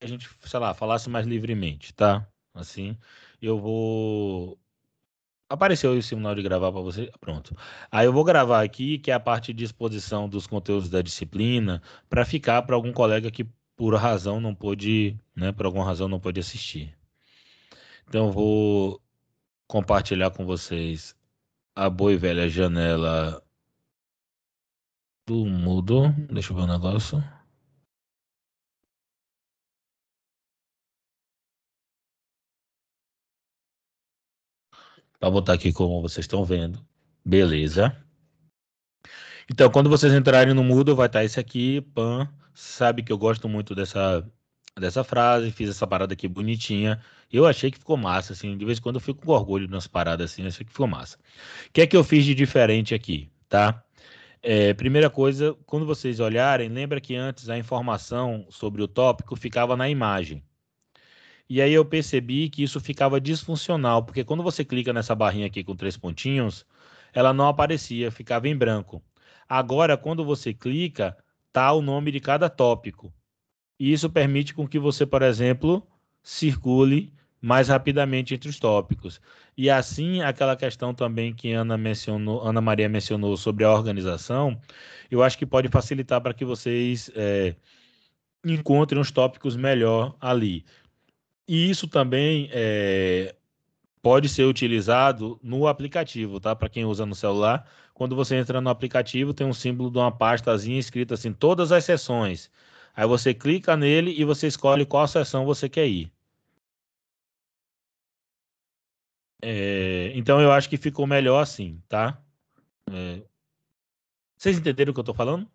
[0.00, 2.26] a gente, sei lá, falasse mais livremente, tá?
[2.54, 2.96] Assim,
[3.40, 4.58] eu vou
[5.50, 7.10] Apareceu o sinal de gravar para você?
[7.20, 7.56] Pronto.
[7.90, 11.82] Aí eu vou gravar aqui, que é a parte de exposição dos conteúdos da disciplina,
[12.08, 13.44] para ficar para algum colega que
[13.74, 16.96] por razão não pôde, né, por alguma razão não pôde assistir.
[18.06, 19.02] Então eu vou
[19.66, 21.16] compartilhar com vocês
[21.74, 23.42] a boa e velha janela
[25.26, 26.12] do Mudo.
[26.30, 27.39] Deixa eu ver o um negócio.
[35.20, 36.84] Para botar aqui como vocês estão vendo.
[37.24, 37.94] Beleza.
[39.50, 42.26] Então, quando vocês entrarem no Moodle, vai estar esse aqui, pan.
[42.54, 44.26] Sabe que eu gosto muito dessa,
[44.78, 47.00] dessa frase, fiz essa parada aqui bonitinha.
[47.30, 48.56] Eu achei que ficou massa, assim.
[48.56, 51.18] De vez em quando eu fico com orgulho nas paradas assim, achei que ficou massa.
[51.68, 53.84] O que é que eu fiz de diferente aqui, tá?
[54.42, 59.76] É, primeira coisa, quando vocês olharem, lembra que antes a informação sobre o tópico ficava
[59.76, 60.42] na imagem.
[61.50, 65.64] E aí eu percebi que isso ficava disfuncional, porque quando você clica nessa barrinha aqui
[65.64, 66.64] com três pontinhos,
[67.12, 69.02] ela não aparecia, ficava em branco.
[69.48, 71.16] Agora, quando você clica,
[71.52, 73.12] tá o nome de cada tópico.
[73.80, 75.84] E isso permite com que você, por exemplo,
[76.22, 77.12] circule
[77.42, 79.20] mais rapidamente entre os tópicos.
[79.56, 84.56] E assim, aquela questão também que Ana mencionou, Ana Maria mencionou sobre a organização,
[85.10, 87.56] eu acho que pode facilitar para que vocês é,
[88.44, 90.64] encontrem os tópicos melhor ali.
[91.52, 93.34] E isso também é,
[94.02, 96.56] pode ser utilizado no aplicativo, tá?
[96.56, 100.12] Para quem usa no celular, quando você entra no aplicativo, tem um símbolo de uma
[100.12, 102.50] pastazinha escrita assim, todas as sessões.
[102.94, 106.12] Aí você clica nele e você escolhe qual sessão você quer ir.
[109.42, 112.22] É, então eu acho que ficou melhor assim, tá?
[112.90, 113.22] É,
[114.36, 115.48] vocês entenderam o que eu tô falando?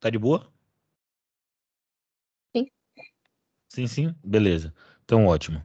[0.00, 0.52] Tá de boa?
[2.54, 2.66] Sim.
[3.68, 4.14] Sim, sim?
[4.24, 4.74] Beleza.
[5.04, 5.62] Então, ótimo.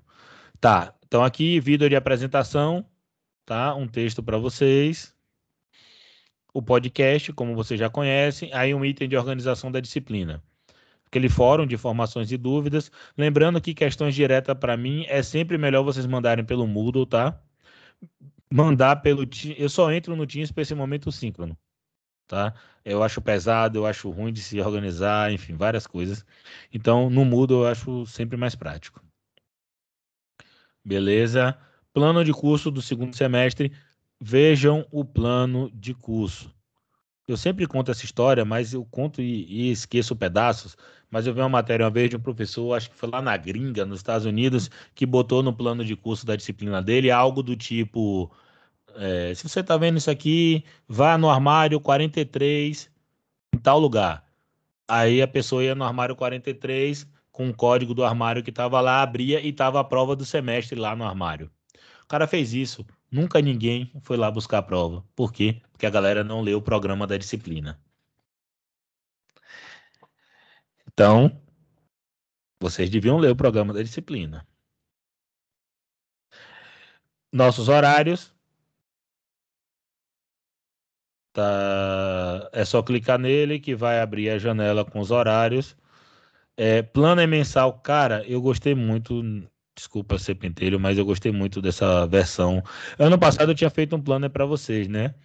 [0.60, 2.86] Tá, então aqui, vídeo de apresentação,
[3.46, 3.74] tá?
[3.76, 5.16] Um texto para vocês.
[6.54, 8.54] O podcast, como vocês já conhecem.
[8.54, 10.44] Aí um item de organização da disciplina.
[11.06, 12.92] Aquele fórum de informações e dúvidas.
[13.18, 17.42] Lembrando que questões diretas para mim é sempre melhor vocês mandarem pelo Moodle, tá?
[18.52, 19.28] Mandar pelo...
[19.58, 21.58] Eu só entro no Teams para esse momento síncrono
[22.30, 22.54] tá?
[22.86, 26.26] Eu acho pesado, eu acho ruim de se organizar, enfim, várias coisas.
[26.72, 29.04] Então, no Moodle eu acho sempre mais prático.
[30.84, 31.58] Beleza?
[31.94, 33.72] Plano de curso do segundo semestre.
[34.22, 36.54] Vejam o plano de curso.
[37.28, 40.76] Eu sempre conto essa história, mas eu conto e, e esqueço pedaços.
[41.12, 43.38] Mas eu vi uma matéria uma vez de um professor, acho que foi lá na
[43.38, 47.56] gringa, nos Estados Unidos, que botou no plano de curso da disciplina dele algo do
[47.56, 48.32] tipo:
[48.96, 52.90] é, se você está vendo isso aqui, vá no armário 43
[53.54, 54.26] em tal lugar.
[54.88, 57.08] Aí a pessoa ia no armário 43
[57.40, 60.78] com o código do armário que estava lá, abria e estava a prova do semestre
[60.78, 61.50] lá no armário.
[62.04, 62.86] O cara fez isso.
[63.10, 65.06] Nunca ninguém foi lá buscar a prova.
[65.16, 65.62] Por quê?
[65.72, 67.80] Porque a galera não leu o programa da disciplina.
[70.86, 71.42] Então,
[72.60, 74.46] vocês deviam ler o programa da disciplina.
[77.32, 78.34] Nossos horários.
[81.32, 85.79] Tá, é só clicar nele que vai abrir a janela com os horários.
[86.62, 89.24] É, plano é mensal, cara, eu gostei muito.
[89.74, 92.62] Desculpa ser pentelho, mas eu gostei muito dessa versão.
[92.98, 95.16] Ano passado eu tinha feito um planner para vocês, né?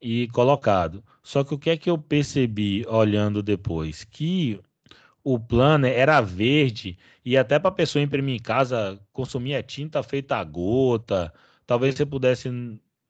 [0.00, 1.04] E colocado.
[1.22, 4.02] Só que o que é que eu percebi olhando depois?
[4.04, 4.58] Que
[5.24, 10.36] o planner era verde e até para a pessoa imprimir em casa consumia tinta feita
[10.36, 11.32] a gota.
[11.66, 12.50] Talvez você pudesse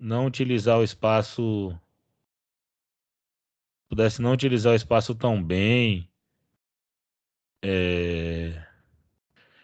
[0.01, 1.73] não utilizar o espaço
[3.89, 6.09] pudesse não utilizar o espaço tão bem.
[7.63, 8.65] É...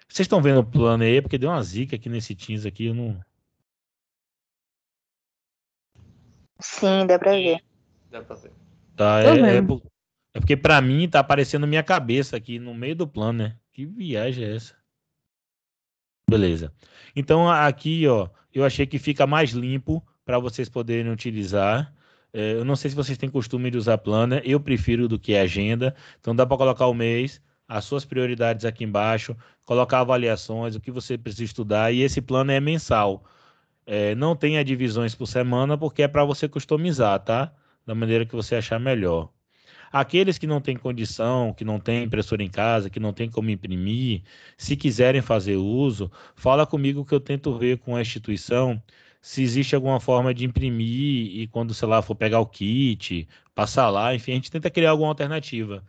[0.08, 1.20] Vocês estão vendo o plano aí?
[1.20, 3.20] Porque deu uma zica aqui nesse Teams aqui, eu não.
[6.60, 7.64] Sim, dá pra ver.
[8.10, 8.52] Dá pra ver.
[8.96, 9.56] Tá, é, é,
[10.34, 13.56] é, porque pra mim tá aparecendo minha cabeça aqui no meio do plano, né?
[13.72, 14.76] Que viagem é essa?
[16.28, 16.72] Beleza.
[17.14, 21.92] Então aqui, ó, eu achei que fica mais limpo para vocês poderem utilizar.
[22.32, 25.36] É, eu não sei se vocês têm costume de usar planner, eu prefiro do que
[25.36, 25.94] agenda.
[26.20, 30.90] Então dá para colocar o mês, as suas prioridades aqui embaixo, colocar avaliações, o que
[30.90, 33.24] você precisa estudar, e esse plano é mensal.
[33.86, 37.52] É, não tenha divisões por semana, porque é para você customizar, tá?
[37.86, 39.30] Da maneira que você achar melhor.
[39.92, 43.50] Aqueles que não têm condição, que não têm impressora em casa, que não têm como
[43.50, 44.22] imprimir,
[44.58, 48.82] se quiserem fazer uso, fala comigo que eu tento ver com a instituição
[49.22, 53.88] se existe alguma forma de imprimir e quando, sei lá, for pegar o kit, passar
[53.88, 55.82] lá, enfim, a gente tenta criar alguma alternativa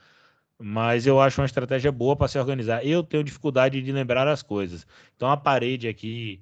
[0.59, 2.85] mas eu acho uma estratégia boa para se organizar.
[2.85, 4.87] Eu tenho dificuldade de lembrar as coisas.
[5.15, 6.41] Então a parede aqui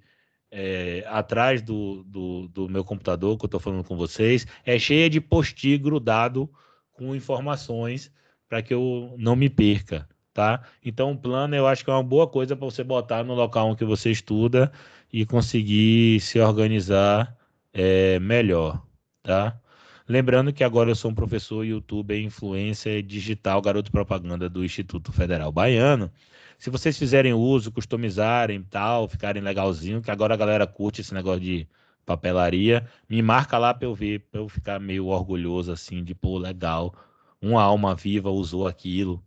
[0.52, 5.10] é, atrás do, do, do, meu computador que eu estou falando com vocês é cheia
[5.10, 6.50] de post grudado
[6.92, 8.12] com informações
[8.48, 10.62] para que eu não me perca, tá?
[10.86, 13.76] Então o plano eu acho que é uma boa coisa para você botar no local
[13.76, 14.72] que você estuda
[15.12, 17.36] e conseguir se organizar
[17.74, 18.86] é, melhor,
[19.24, 19.60] tá?
[20.08, 25.52] Lembrando que agora eu sou um professor, youtuber, influencer digital, garoto propaganda do Instituto Federal
[25.52, 26.12] Baiano.
[26.60, 31.42] Se vocês fizerem uso, customizarem tal, ficarem legalzinho, que agora a galera curte esse negócio
[31.42, 31.68] de
[32.06, 36.38] papelaria, me marca lá para eu ver, para eu ficar meio orgulhoso assim, de pô,
[36.38, 36.94] legal,
[37.42, 39.24] uma alma viva usou aquilo.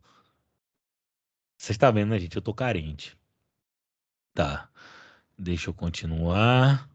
[1.57, 2.37] Você está vendo, né, gente?
[2.37, 3.17] Eu tô carente.
[4.35, 4.69] Tá.
[5.39, 6.89] Deixa eu continuar.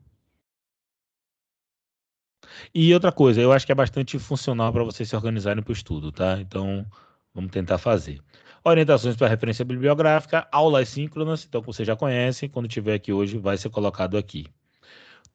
[2.74, 5.74] E outra coisa, eu acho que é bastante funcional para vocês se organizarem para o
[5.74, 6.40] estudo, tá?
[6.40, 6.86] Então,
[7.34, 8.22] vamos tentar fazer.
[8.64, 13.58] Orientações para referência bibliográfica, aulas síncronas, então você já conhece, quando tiver aqui hoje vai
[13.58, 14.46] ser colocado aqui.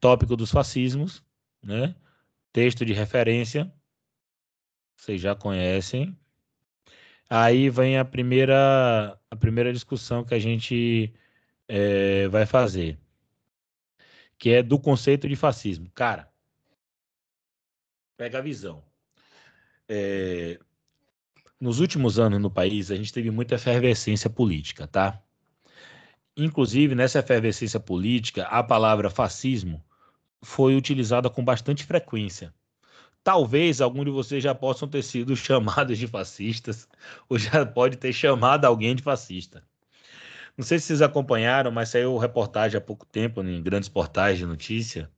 [0.01, 1.25] Tópico dos fascismos,
[1.63, 1.95] né?
[2.53, 3.73] Texto de referência,
[4.97, 6.17] vocês já conhecem.
[7.29, 11.13] Aí vem a primeira, a primeira discussão que a gente
[11.69, 12.99] é, vai fazer,
[14.39, 15.91] que é do conceito de fascismo.
[15.95, 16.31] Cara,
[18.17, 18.83] pega a visão.
[19.89, 20.59] É,
[21.61, 25.21] nos últimos anos no país, a gente teve muita efervescência política, tá?
[26.37, 29.83] Inclusive, nessa efervescência política, a palavra fascismo
[30.43, 32.53] foi utilizada com bastante frequência.
[33.25, 36.89] Talvez algum de vocês já possam ter sido chamados de fascistas,
[37.29, 39.63] ou já pode ter chamado alguém de fascista.
[40.57, 44.47] Não sei se vocês acompanharam, mas saiu reportagem há pouco tempo em grandes portais de
[44.47, 45.11] notícia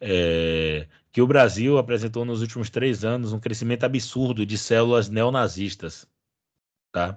[0.00, 6.08] é, que o Brasil apresentou nos últimos três anos um crescimento absurdo de células neonazistas.
[6.90, 7.16] Tá?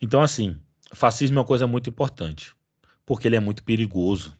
[0.00, 0.58] Então, assim,
[0.94, 2.56] fascismo é uma coisa muito importante,
[3.04, 4.34] porque ele é muito perigoso.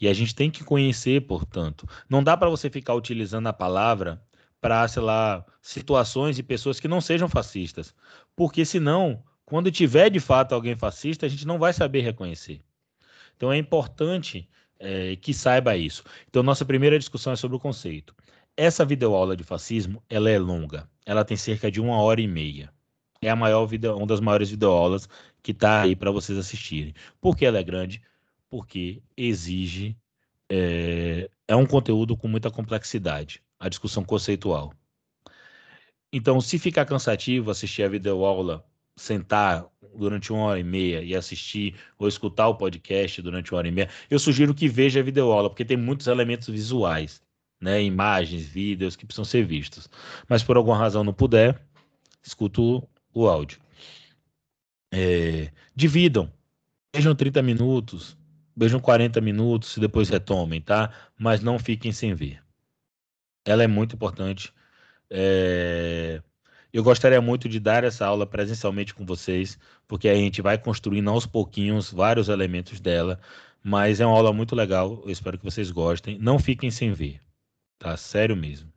[0.00, 1.88] E a gente tem que conhecer, portanto.
[2.08, 4.20] Não dá para você ficar utilizando a palavra
[4.60, 7.94] para, sei lá, situações e pessoas que não sejam fascistas.
[8.34, 12.60] Porque senão, quando tiver de fato alguém fascista, a gente não vai saber reconhecer.
[13.36, 14.48] Então é importante
[14.84, 16.04] é, que saiba isso.
[16.28, 18.14] Então, nossa primeira discussão é sobre o conceito.
[18.56, 20.88] Essa videoaula de fascismo, ela é longa.
[21.06, 22.72] Ela tem cerca de uma hora e meia.
[23.20, 25.08] É a maior video, uma das maiores videoaulas
[25.42, 26.94] que está aí para vocês assistirem.
[27.20, 28.02] Por que ela é grande?
[28.50, 29.96] Porque exige
[30.50, 34.72] é, é um conteúdo com muita complexidade, a discussão conceitual.
[36.12, 38.64] Então, se ficar cansativo assistir a videoaula
[38.96, 43.68] sentar durante uma hora e meia e assistir ou escutar o podcast durante uma hora
[43.68, 47.22] e meia, eu sugiro que veja a videoaula, porque tem muitos elementos visuais,
[47.60, 47.82] né?
[47.82, 49.88] Imagens, vídeos que precisam ser vistos.
[50.28, 51.60] Mas por alguma razão não puder,
[52.22, 53.58] escuto o áudio.
[54.92, 56.32] É, dividam.
[56.94, 58.16] Vejam 30 minutos,
[58.56, 60.92] vejam 40 minutos e depois retomem, tá?
[61.18, 62.40] Mas não fiquem sem ver.
[63.44, 64.52] Ela é muito importante.
[65.10, 66.22] É
[66.74, 69.56] eu gostaria muito de dar essa aula presencialmente com vocês,
[69.86, 73.20] porque a gente vai construindo aos pouquinhos vários elementos dela,
[73.62, 76.18] mas é uma aula muito legal, eu espero que vocês gostem.
[76.18, 77.20] Não fiquem sem ver,
[77.78, 77.96] tá?
[77.96, 78.72] Sério mesmo.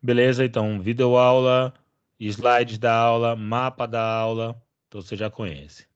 [0.00, 0.44] Beleza?
[0.44, 1.74] Então, vídeo aula,
[2.20, 5.88] slides da aula, mapa da aula, então você já conhece.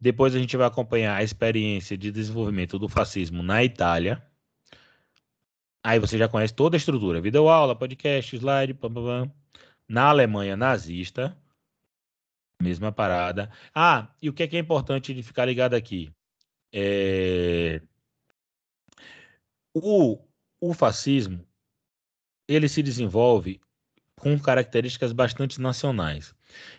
[0.00, 4.26] Depois a gente vai acompanhar a experiência de desenvolvimento do fascismo na Itália.
[5.84, 9.39] Aí você já conhece toda a estrutura: vídeo aula, podcast, slide, pam, pam, pam
[9.90, 11.36] na Alemanha nazista,
[12.62, 13.50] mesma parada.
[13.74, 16.12] Ah, e o que é, que é importante de ficar ligado aqui?
[16.72, 17.82] É...
[19.74, 20.16] O,
[20.60, 21.44] o fascismo
[22.46, 23.60] ele se desenvolve
[24.14, 26.34] com características bastante nacionais.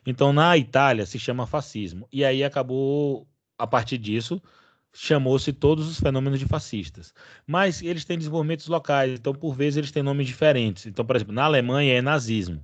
[0.06, 2.08] Então, na Itália se chama fascismo.
[2.14, 3.28] E aí acabou,
[3.58, 4.42] a partir disso,
[4.94, 7.14] chamou-se todos os fenômenos de fascistas.
[7.46, 10.86] Mas eles têm desenvolvimentos locais, então por vezes eles têm nomes diferentes.
[10.86, 12.64] Então, por exemplo, na Alemanha é nazismo.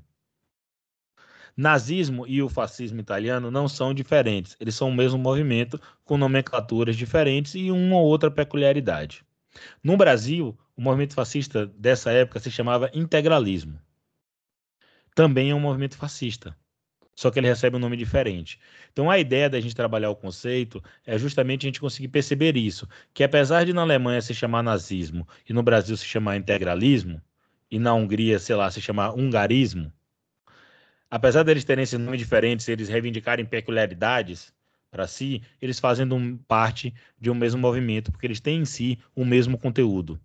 [1.57, 6.95] Nazismo e o fascismo italiano não são diferentes, eles são o mesmo movimento com nomenclaturas
[6.95, 9.25] diferentes e uma ou outra peculiaridade.
[9.83, 13.79] No Brasil, o movimento fascista dessa época se chamava integralismo.
[15.15, 16.55] Também é um movimento fascista,
[17.15, 18.59] só que ele recebe um nome diferente.
[18.93, 22.87] Então a ideia da gente trabalhar o conceito é justamente a gente conseguir perceber isso,
[23.15, 27.19] que apesar de na Alemanha se chamar nazismo e no Brasil se chamar integralismo,
[27.69, 29.91] e na Hungria, sei lá, se chamar ungarismo,
[31.09, 34.53] apesar deles terem esse nome diferente, eles reivindicarem peculiaridades
[34.89, 36.07] para si, eles fazem
[36.47, 40.19] parte de um mesmo movimento, porque eles têm em si o mesmo conteúdo.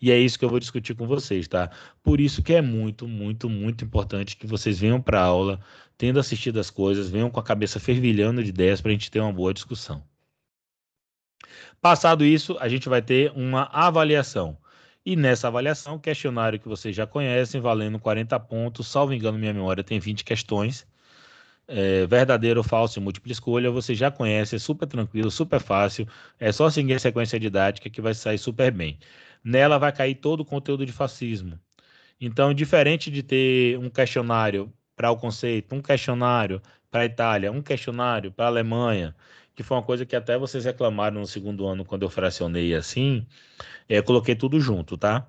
[0.00, 1.70] E é isso que eu vou discutir com vocês, tá?
[2.02, 5.60] Por isso que é muito, muito, muito importante que vocês venham para a aula,
[5.96, 9.20] tendo assistido as coisas, venham com a cabeça fervilhando de ideias para a gente ter
[9.20, 10.04] uma boa discussão.
[11.80, 14.56] Passado isso, a gente vai ter uma avaliação.
[15.04, 19.84] E nessa avaliação, questionário que vocês já conhecem, valendo 40 pontos, salvo engano, minha memória
[19.84, 20.86] tem 20 questões.
[21.66, 26.06] É, verdadeiro, falso e múltipla escolha, você já conhece, é super tranquilo, super fácil,
[26.38, 28.98] é só seguir a sequência didática que vai sair super bem.
[29.42, 31.58] Nela vai cair todo o conteúdo de fascismo.
[32.20, 37.62] Então, diferente de ter um questionário para o conceito, um questionário para a Itália, um
[37.62, 39.14] questionário para a Alemanha,
[39.54, 43.26] que foi uma coisa que até vocês reclamaram no segundo ano quando eu fracionei assim,
[43.88, 45.28] é, coloquei tudo junto, tá?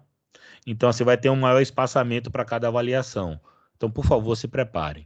[0.65, 3.39] Então você vai ter um maior espaçamento para cada avaliação.
[3.77, 5.05] Então, por favor, se preparem.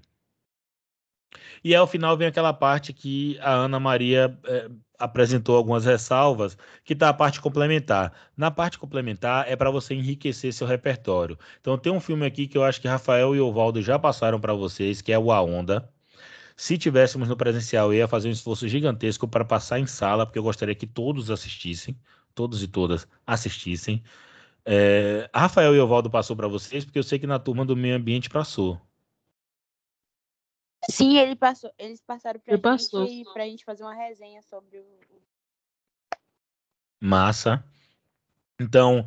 [1.63, 6.93] E ao final vem aquela parte que a Ana Maria é, apresentou algumas ressalvas, que
[6.93, 8.13] está a parte complementar.
[8.37, 11.37] Na parte complementar é para você enriquecer seu repertório.
[11.59, 14.53] Então tem um filme aqui que eu acho que Rafael e Ovaldo já passaram para
[14.53, 15.89] vocês, que é o A Onda.
[16.59, 20.37] Se tivéssemos no presencial, eu ia fazer um esforço gigantesco para passar em sala, porque
[20.37, 21.97] eu gostaria que todos assistissem,
[22.35, 24.03] todos e todas assistissem.
[24.65, 27.95] É, Rafael e Ovaldo passou para vocês, porque eu sei que na turma do meio
[27.95, 28.77] ambiente passou.
[30.89, 33.33] Sim, ele passou, eles passaram para Ele gente passou.
[33.33, 34.99] para a gente fazer uma resenha sobre o.
[36.99, 37.63] Massa.
[38.59, 39.05] Então,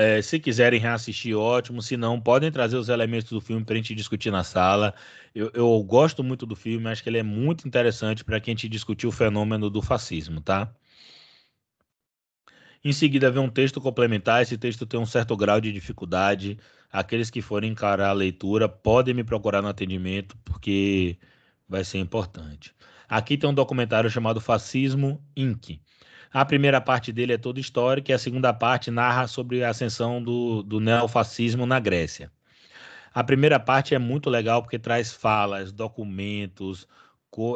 [0.00, 1.82] é, se quiserem reassistir, ótimo.
[1.82, 4.94] Se não, podem trazer os elementos do filme para a gente discutir na sala.
[5.34, 8.52] Eu, eu gosto muito do filme, acho que ele é muito interessante para que a
[8.52, 10.72] gente discutir o fenômeno do fascismo, tá?
[12.82, 14.42] Em seguida, vem um texto complementar.
[14.42, 16.58] Esse texto tem um certo grau de dificuldade.
[16.90, 21.18] Aqueles que forem encarar a leitura podem me procurar no atendimento, porque
[21.68, 22.74] vai ser importante.
[23.08, 25.78] Aqui tem um documentário chamado Fascismo Inc.
[26.32, 30.22] A primeira parte dele é toda histórica e a segunda parte narra sobre a ascensão
[30.22, 32.30] do, do neofascismo na Grécia.
[33.12, 36.86] A primeira parte é muito legal porque traz falas, documentos,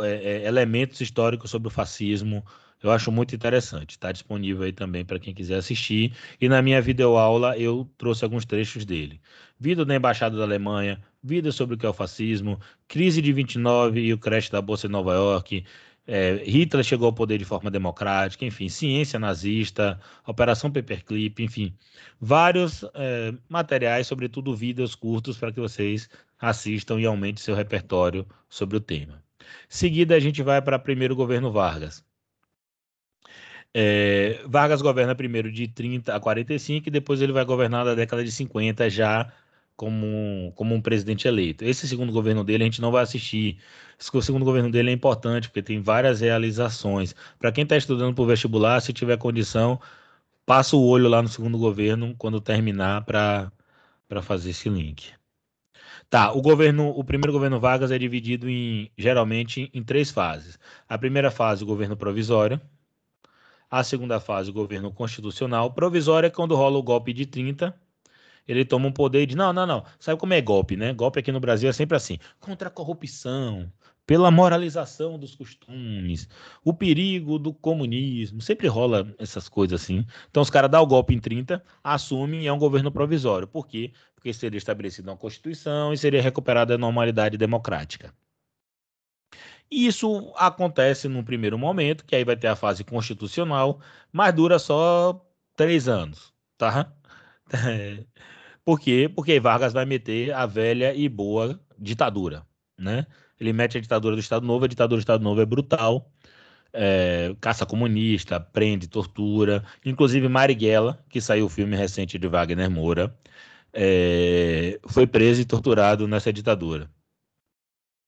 [0.02, 2.44] é, é, elementos históricos sobre o fascismo.
[2.82, 3.92] Eu acho muito interessante.
[3.92, 6.12] Está disponível aí também para quem quiser assistir.
[6.40, 9.20] E na minha videoaula eu trouxe alguns trechos dele.
[9.58, 14.00] Vida da Embaixada da Alemanha, vida sobre o que é o fascismo, crise de 29
[14.00, 15.64] e o crash da Bolsa de Nova York,
[16.06, 21.75] é, Hitler chegou ao poder de forma democrática, enfim, ciência nazista, Operação Paperclip, enfim,
[22.20, 26.08] vários é, materiais, sobretudo vídeos curtos, para que vocês
[26.38, 29.23] assistam e aumente seu repertório sobre o tema.
[29.68, 32.04] Seguida, a gente vai para primeiro governo Vargas.
[33.73, 38.23] É, Vargas governa primeiro de 30 a 45 e depois ele vai governar na década
[38.23, 39.32] de 50 já
[39.76, 41.64] como, como um presidente eleito.
[41.64, 43.58] Esse segundo governo dele a gente não vai assistir.
[43.98, 47.14] Esse segundo governo dele é importante porque tem várias realizações.
[47.38, 49.80] Para quem está estudando para o vestibular, se tiver condição,
[50.46, 53.52] passa o olho lá no segundo governo quando terminar para
[54.22, 55.12] fazer esse link.
[56.10, 60.58] Tá, o governo, o primeiro governo Vargas é dividido em geralmente em três fases.
[60.88, 62.60] A primeira fase, o governo provisório.
[63.70, 65.72] A segunda fase, o governo constitucional.
[65.72, 67.74] Provisório é quando rola o golpe de 30.
[68.46, 69.84] Ele toma um poder e diz: não, não, não.
[69.98, 70.92] Sabe como é golpe, né?
[70.92, 73.70] Golpe aqui no Brasil é sempre assim: contra a corrupção,
[74.06, 76.28] pela moralização dos costumes,
[76.62, 78.40] o perigo do comunismo.
[78.40, 80.04] Sempre rola essas coisas assim.
[80.30, 83.48] Então os caras dão o golpe em 30, assumem e é um governo provisório.
[83.48, 83.92] Por quê?
[84.14, 88.12] Porque seria estabelecida uma Constituição e seria recuperada a normalidade democrática.
[89.70, 93.80] Isso acontece num primeiro momento, que aí vai ter a fase constitucional,
[94.12, 95.20] mas dura só
[95.56, 96.92] três anos, tá?
[98.64, 99.10] Por quê?
[99.14, 102.46] Porque Vargas vai meter a velha e boa ditadura,
[102.78, 103.06] né?
[103.38, 106.10] Ele mete a ditadura do Estado Novo, a ditadura do Estado Novo é brutal,
[106.72, 109.64] é, caça comunista, prende, tortura.
[109.84, 113.16] Inclusive Marighella, que saiu o filme recente de Wagner Moura,
[113.72, 116.90] é, foi preso e torturado nessa ditadura.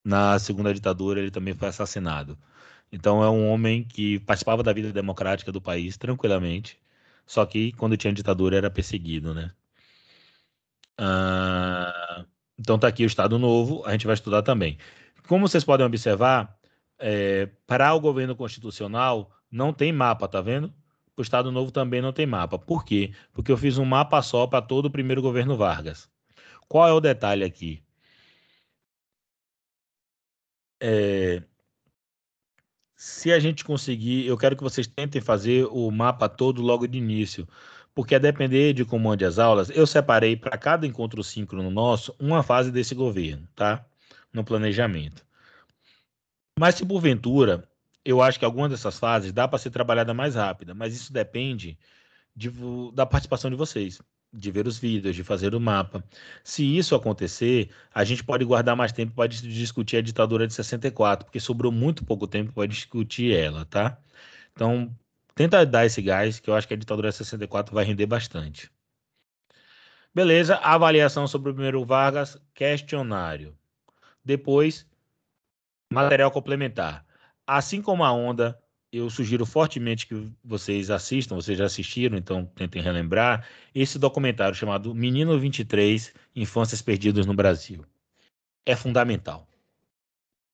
[0.04, 2.38] Na segunda ditadura, ele também foi assassinado.
[2.92, 6.78] Então, é um homem que participava da vida democrática do país tranquilamente,
[7.26, 9.52] só que quando tinha ditadura era perseguido, né?
[10.98, 12.24] Ah,
[12.58, 14.78] então, tá aqui o Estado Novo, a gente vai estudar também.
[15.28, 16.58] Como vocês podem observar,
[16.98, 20.72] é, para o governo constitucional não tem mapa, tá vendo?
[21.16, 22.58] O Estado Novo também não tem mapa.
[22.58, 23.12] Por quê?
[23.32, 26.08] Porque eu fiz um mapa só para todo o primeiro governo Vargas.
[26.68, 27.82] Qual é o detalhe aqui?
[30.80, 31.42] É,
[32.96, 36.96] se a gente conseguir, eu quero que vocês tentem fazer o mapa todo logo de
[36.96, 37.46] início,
[37.94, 42.14] porque a depender de como ande as aulas, eu separei para cada encontro síncrono nosso
[42.18, 43.84] uma fase desse governo, tá?
[44.32, 45.24] No planejamento.
[46.58, 47.68] Mas se porventura,
[48.02, 51.78] eu acho que alguma dessas fases dá para ser trabalhada mais rápida, mas isso depende
[52.34, 52.50] de,
[52.94, 54.00] da participação de vocês.
[54.32, 56.04] De ver os vídeos, de fazer o mapa.
[56.44, 61.24] Se isso acontecer, a gente pode guardar mais tempo para discutir a ditadura de 64,
[61.24, 63.98] porque sobrou muito pouco tempo para discutir ela, tá?
[64.52, 64.94] Então,
[65.34, 68.70] tenta dar esse gás, que eu acho que a ditadura de 64 vai render bastante.
[70.14, 73.56] Beleza, avaliação sobre o primeiro Vargas, questionário.
[74.24, 74.86] Depois,
[75.92, 77.04] material complementar.
[77.46, 78.58] Assim como a onda
[78.92, 84.94] eu sugiro fortemente que vocês assistam, vocês já assistiram, então tentem relembrar, esse documentário chamado
[84.94, 87.84] Menino 23, Infâncias Perdidas no Brasil.
[88.64, 89.46] É fundamental.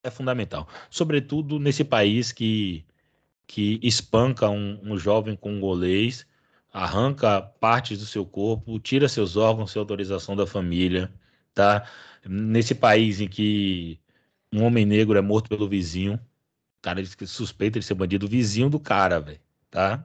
[0.03, 0.69] É fundamental.
[0.91, 2.85] Sobretudo nesse país que,
[3.47, 6.27] que espanca um, um jovem com golês,
[6.73, 11.13] arranca partes do seu corpo, tira seus órgãos sem autorização da família,
[11.55, 11.87] tá?
[12.27, 14.01] Nesse país em que
[14.53, 16.21] um homem negro é morto pelo vizinho,
[16.83, 20.05] cara suspeita de ser bandido vizinho do cara, velho, tá?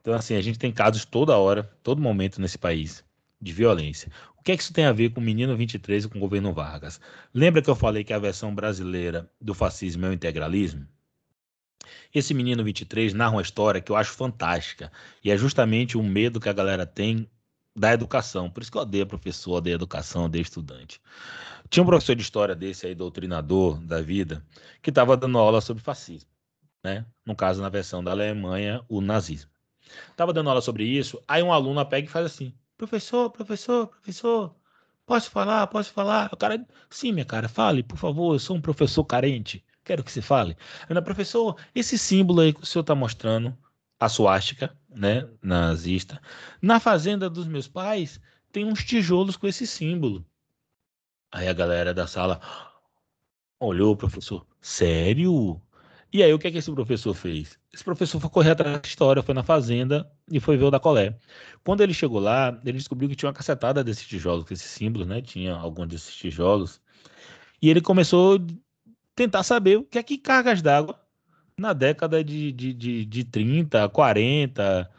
[0.00, 3.04] Então, assim, a gente tem casos toda hora, todo momento nesse país
[3.40, 4.12] de violência.
[4.38, 6.20] O que é que isso tem a ver com o Menino 23 e com o
[6.20, 7.00] governo Vargas?
[7.34, 10.86] Lembra que eu falei que a versão brasileira do fascismo é o integralismo?
[12.14, 14.92] Esse Menino 23 narra uma história que eu acho fantástica
[15.24, 17.28] e é justamente o medo que a galera tem
[17.78, 18.50] da educação.
[18.50, 21.00] Por isso que eu odeio professor, odeio educação, odeio estudante.
[21.70, 24.44] Tinha um professor de história desse aí, doutrinador da vida,
[24.82, 26.28] que estava dando aula sobre fascismo,
[26.82, 27.06] né?
[27.24, 29.50] No caso, na versão da Alemanha, o nazismo.
[30.10, 34.54] Estava dando aula sobre isso, aí um aluno pega e faz assim: professor, professor, professor,
[35.06, 36.30] posso falar, posso falar?
[36.32, 40.12] O cara, sim, minha cara, fale, por favor, eu sou um professor carente, quero que
[40.12, 40.56] você fale.
[40.88, 43.56] Ana, professor, esse símbolo aí que o senhor está mostrando,
[44.00, 46.20] a suástica, né, nazista,
[46.60, 50.24] na fazenda dos meus pais tem uns tijolos com esse símbolo.
[51.30, 52.40] Aí a galera da sala
[53.60, 55.60] olhou, professor, sério?
[56.12, 57.58] E aí o que é que esse professor fez?
[57.72, 60.80] Esse professor foi correr atrás da história, foi na fazenda e foi ver o da
[60.80, 61.16] colé.
[61.62, 65.06] Quando ele chegou lá, ele descobriu que tinha uma cacetada desses tijolos, com esses símbolos,
[65.06, 65.20] né?
[65.20, 66.80] Tinha alguns desses tijolos.
[67.60, 68.40] E ele começou a
[69.14, 70.98] tentar saber o que é que cargas d'água
[71.58, 74.97] na década de, de, de, de 30, 40, eh,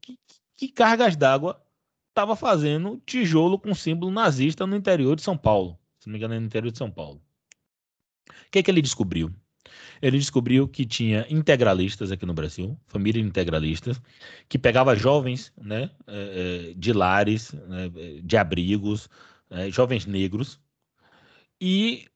[0.00, 0.18] que,
[0.56, 1.60] que cargas d'água
[2.08, 5.78] estava fazendo tijolo com símbolo nazista no interior de São Paulo.
[5.98, 7.20] Se não me engano, é no interior de São Paulo.
[8.28, 9.34] O que, é que ele descobriu?
[10.00, 14.00] Ele descobriu que tinha integralistas aqui no Brasil, família integralistas,
[14.48, 17.90] que pegava jovens né, eh, eh, de lares, né,
[18.22, 19.08] de abrigos,
[19.50, 20.60] né, jovens negros,
[21.60, 22.06] e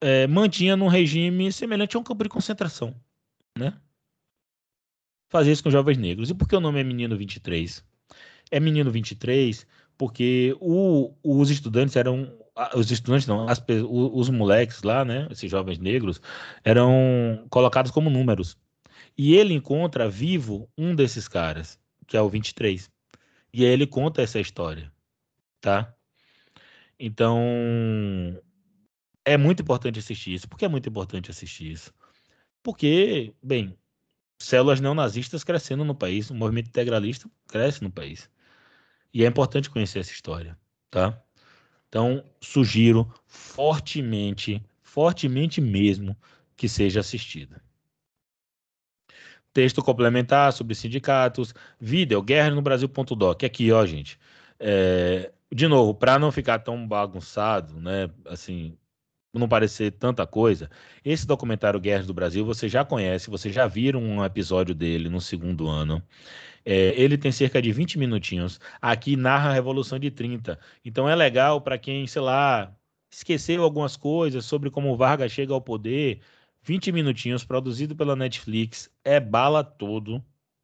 [0.00, 2.94] é, mantinha num regime semelhante a um campo de concentração.
[3.56, 3.72] Né?
[5.28, 6.30] Fazia isso com jovens negros.
[6.30, 7.84] E por que o nome é Menino 23?
[8.50, 12.32] é menino 23 porque o, os estudantes eram
[12.74, 16.20] os estudantes não, as, os, os moleques lá, né, esses jovens negros,
[16.64, 18.56] eram colocados como números.
[19.16, 22.90] E ele encontra vivo um desses caras, que é o 23.
[23.52, 24.92] E aí ele conta essa história,
[25.60, 25.94] tá?
[26.98, 27.40] Então,
[29.24, 30.48] é muito importante assistir isso.
[30.48, 31.94] Por que é muito importante assistir isso?
[32.60, 33.76] Porque, bem,
[34.38, 38.30] células neonazistas crescendo no país, o movimento integralista cresce no país.
[39.12, 40.56] E é importante conhecer essa história,
[40.90, 41.20] tá?
[41.88, 46.16] Então, sugiro fortemente, fortemente mesmo,
[46.56, 47.62] que seja assistida.
[49.52, 53.42] Texto complementar sobre sindicatos, vídeo, guerra no Brasil.doc.
[53.42, 54.18] Aqui, ó, gente.
[54.60, 58.10] É, de novo, para não ficar tão bagunçado, né?
[58.26, 58.76] Assim,
[59.38, 60.70] não parecer tanta coisa,
[61.04, 65.20] esse documentário Guerras do Brasil você já conhece, você já viram um episódio dele no
[65.20, 66.02] segundo ano.
[66.64, 68.60] É, ele tem cerca de 20 minutinhos.
[68.82, 70.58] Aqui narra a Revolução de 30.
[70.84, 72.76] Então é legal para quem, sei lá,
[73.10, 76.20] esqueceu algumas coisas sobre como Vargas chega ao poder.
[76.62, 78.90] 20 minutinhos, produzido pela Netflix.
[79.04, 80.22] É bala todo,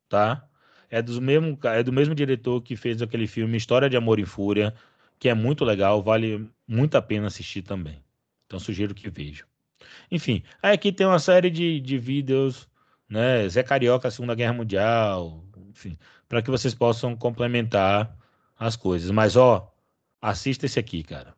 [0.09, 0.47] tá?
[0.91, 4.27] É do mesmo, é do mesmo diretor que fez aquele filme História de Amor e
[4.27, 4.75] Fúria,
[5.19, 8.04] que é muito legal, vale muito a pena assistir também.
[8.47, 9.47] Então sugiro que vejam.
[10.11, 12.69] Enfim, aí aqui tem uma série de, de vídeos,
[13.09, 13.49] né?
[13.49, 18.17] Zé Carioca, Segunda Guerra Mundial, enfim, para que vocês possam complementar
[18.59, 19.11] as coisas.
[19.11, 19.73] Mas, ó,
[20.21, 21.35] assista esse aqui, cara.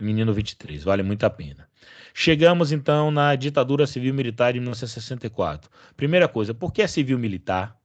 [0.00, 1.68] Menino 23, vale muito a pena.
[2.12, 5.70] Chegamos então na ditadura civil-militar de 1964.
[5.96, 7.78] Primeira coisa, por que é civil-militar?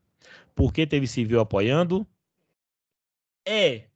[0.56, 2.06] Por que teve civil apoiando?
[3.48, 3.88] É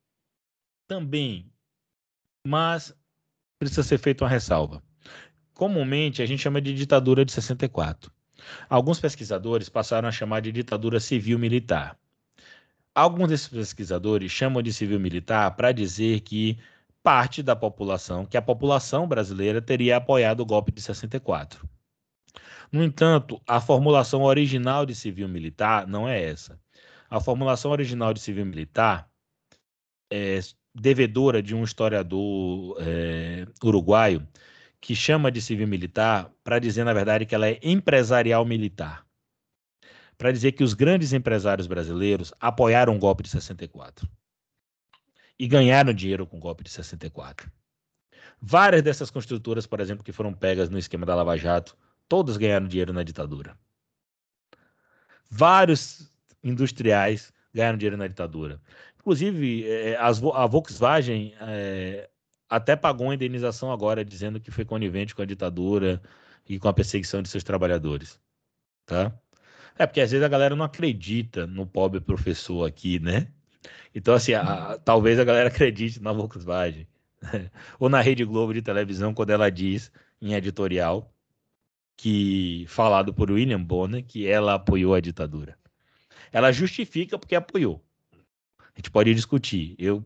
[0.87, 1.51] também,
[2.45, 2.95] mas
[3.69, 4.81] precisa ser feita uma ressalva.
[5.53, 8.11] Comumente a gente chama de ditadura de 64.
[8.69, 11.97] Alguns pesquisadores passaram a chamar de ditadura civil-militar.
[12.95, 16.59] Alguns desses pesquisadores chamam de civil-militar para dizer que
[17.01, 21.67] parte da população, que a população brasileira teria apoiado o golpe de 64.
[22.71, 26.59] No entanto, a formulação original de civil-militar não é essa.
[27.09, 29.07] A formulação original de civil-militar
[30.09, 30.39] é,
[30.73, 34.27] devedora de um historiador é, uruguaio
[34.81, 39.05] que chama de civil militar para dizer, na verdade, que ela é empresarial militar.
[40.17, 44.07] Para dizer que os grandes empresários brasileiros apoiaram o golpe de 64
[45.39, 47.51] e ganharam dinheiro com o golpe de 64.
[48.41, 51.77] Várias dessas construtoras, por exemplo, que foram pegas no esquema da Lava Jato,
[52.09, 53.57] todas ganharam dinheiro na ditadura.
[55.29, 56.11] Vários
[56.43, 58.59] industriais ganharam dinheiro na ditadura.
[59.03, 62.09] Inclusive, é, as, a Volkswagen é,
[62.49, 66.01] até pagou uma indenização agora, dizendo que foi conivente com a ditadura
[66.47, 68.17] e com a perseguição de seus trabalhadores.
[68.85, 69.13] Tá?
[69.77, 73.27] É porque às vezes a galera não acredita no pobre professor aqui, né?
[73.93, 76.87] Então, assim, a, a, talvez a galera acredite na Volkswagen.
[77.79, 81.13] Ou na Rede Globo de televisão, quando ela diz em editorial
[81.97, 85.57] que, falado por William Bonner, que ela apoiou a ditadura.
[86.31, 87.83] Ela justifica porque apoiou.
[88.75, 89.75] A gente pode discutir.
[89.77, 90.05] Eu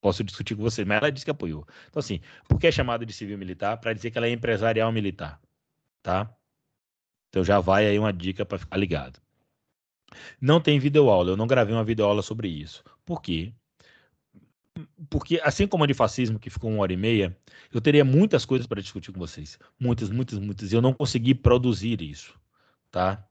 [0.00, 1.66] posso discutir com vocês, mas ela disse que apoiou.
[1.88, 3.76] Então, assim, por que é chamada de civil militar?
[3.78, 5.40] Para dizer que ela é empresarial militar.
[6.02, 6.32] Tá?
[7.28, 9.20] Então já vai aí uma dica para ficar ligado.
[10.40, 12.82] Não tem videoaula, eu não gravei uma videoaula sobre isso.
[13.04, 13.52] Por quê?
[15.10, 17.36] Porque, assim como a de fascismo, que ficou uma hora e meia,
[17.72, 19.58] eu teria muitas coisas para discutir com vocês.
[19.78, 20.72] Muitas, muitas, muitas.
[20.72, 22.38] E eu não consegui produzir isso.
[22.90, 23.26] Tá?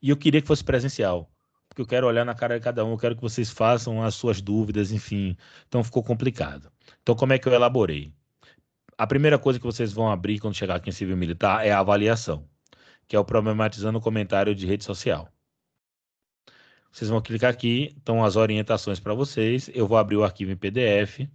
[0.00, 1.30] E eu queria que fosse presencial
[1.76, 4.14] porque eu quero olhar na cara de cada um, eu quero que vocês façam as
[4.14, 5.36] suas dúvidas, enfim.
[5.68, 6.72] Então ficou complicado.
[7.02, 8.14] Então, como é que eu elaborei?
[8.96, 11.80] A primeira coisa que vocês vão abrir quando chegar aqui em civil militar é a
[11.80, 12.48] avaliação,
[13.06, 15.30] que é o problematizando o comentário de rede social.
[16.90, 19.68] Vocês vão clicar aqui, estão as orientações para vocês.
[19.74, 21.28] Eu vou abrir o arquivo em PDF,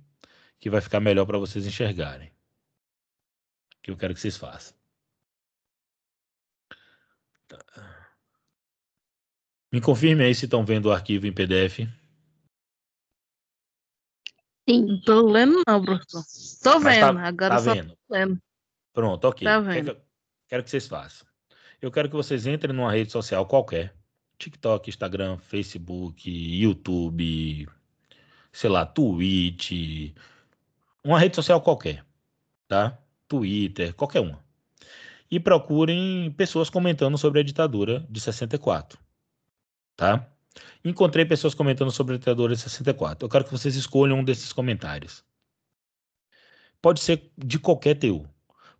[0.60, 2.32] que vai ficar melhor para vocês enxergarem.
[3.84, 4.76] Que eu quero que vocês façam.
[7.48, 7.91] Tá.
[9.72, 11.88] Me confirme aí se estão vendo o arquivo em PDF.
[14.70, 14.86] Sim.
[14.86, 16.24] Não tô lendo não, professor.
[16.62, 17.98] Tô Mas vendo, tá, agora tá só vendo.
[18.10, 18.38] lendo.
[18.94, 19.46] Pronto, ok.
[19.46, 19.86] Tá vendo.
[19.86, 20.02] Quero,
[20.50, 21.26] quero que vocês façam.
[21.82, 23.96] Eu quero que vocês entrem numa rede social qualquer.
[24.38, 27.68] TikTok, Instagram, Facebook, YouTube,
[28.52, 29.72] sei lá, Twitch,
[31.04, 32.04] uma rede social qualquer,
[32.68, 32.98] tá?
[33.28, 34.44] Twitter, qualquer uma.
[35.30, 39.00] E procurem pessoas comentando sobre a ditadura de 64
[40.02, 40.28] tá?
[40.84, 43.24] Encontrei pessoas comentando sobre a de 64.
[43.24, 45.24] Eu quero que vocês escolham um desses comentários.
[46.82, 48.26] Pode ser de qualquer teu.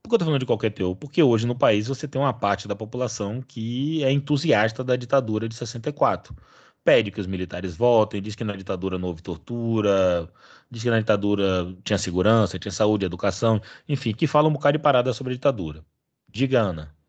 [0.02, 0.96] Por que eu estou falando de qualquer teu?
[0.96, 5.48] Porque hoje no país você tem uma parte da população que é entusiasta da ditadura
[5.48, 6.36] de 64.
[6.84, 10.28] Pede que os militares voltem, diz que na ditadura não houve tortura,
[10.72, 14.84] diz que na ditadura tinha segurança, tinha saúde, educação, enfim, que fala um bocado de
[14.84, 15.86] parada sobre a ditadura.
[16.28, 17.01] Diga, Ana.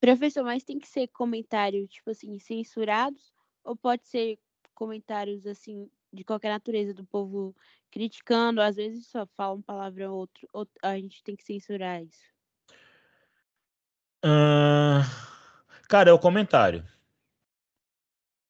[0.00, 3.34] Professor, mas tem que ser comentário, tipo assim, censurados?
[3.62, 4.38] Ou pode ser
[4.74, 7.54] comentários, assim, de qualquer natureza, do povo
[7.90, 8.62] criticando?
[8.62, 12.24] Às vezes só fala uma palavra ou outra, ou a gente tem que censurar isso?
[14.24, 15.04] Uh,
[15.86, 16.82] cara, é o comentário.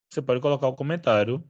[0.08, 1.42] Você pode colocar o comentário.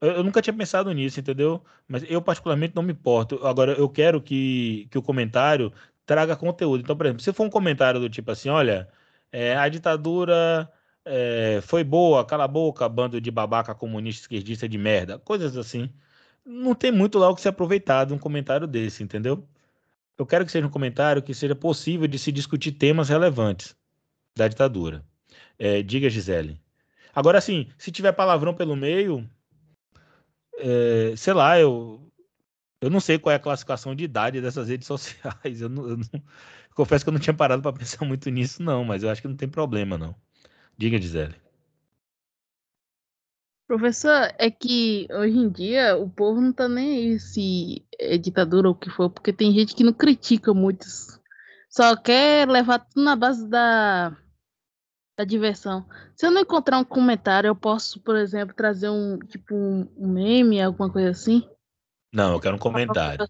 [0.00, 1.62] Eu, eu, nunca tinha pensado nisso, entendeu?
[1.86, 3.46] Mas eu, particularmente, não me importo.
[3.46, 5.72] Agora, eu quero que, que o comentário
[6.06, 6.82] traga conteúdo.
[6.82, 8.90] Então, por exemplo, se for um comentário do tipo assim, olha
[9.32, 10.70] é, a ditadura
[11.04, 15.90] é, foi boa, cala a boca, bando de babaca comunista esquerdista de merda, coisas assim.
[16.44, 19.48] Não tem muito lá o que se aproveitar de um comentário desse, entendeu?
[20.18, 23.76] Eu quero que seja um comentário que seja possível de se discutir temas relevantes
[24.36, 25.04] da ditadura.
[25.58, 26.60] É, diga, Gisele.
[27.14, 29.28] Agora, assim, se tiver palavrão pelo meio,
[30.58, 32.00] é, sei lá, eu,
[32.80, 35.60] eu não sei qual é a classificação de idade dessas redes sociais.
[35.60, 36.22] Eu não, eu não,
[36.74, 39.28] confesso que eu não tinha parado para pensar muito nisso, não, mas eu acho que
[39.28, 40.14] não tem problema, não.
[40.76, 41.34] Diga, Gisele.
[43.66, 48.68] Professor, é que hoje em dia o povo não tá nem aí se é ditadura
[48.68, 50.86] ou o que for, porque tem gente que não critica muito.
[51.70, 54.14] Só quer levar tudo na base da,
[55.16, 55.86] da diversão.
[56.14, 60.60] Se eu não encontrar um comentário, eu posso, por exemplo, trazer um tipo um meme,
[60.60, 61.48] alguma coisa assim?
[62.12, 63.26] Não, eu quero um comentário.